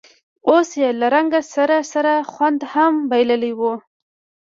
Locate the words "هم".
2.73-2.93